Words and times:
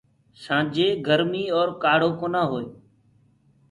سآنجي 0.43 0.87
گرمي 1.07 1.43
اور 1.57 1.67
کآڙهو 1.81 2.09
ڪونآ 2.19 2.41
هوئي۔ 2.51 2.67